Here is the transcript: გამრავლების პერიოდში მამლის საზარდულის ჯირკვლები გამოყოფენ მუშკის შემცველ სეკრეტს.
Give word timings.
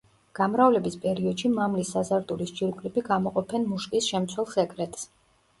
გამრავლების 0.37 0.95
პერიოდში 1.03 1.51
მამლის 1.57 1.91
საზარდულის 1.97 2.53
ჯირკვლები 2.61 3.05
გამოყოფენ 3.11 3.69
მუშკის 3.75 4.09
შემცველ 4.15 4.49
სეკრეტს. 4.57 5.07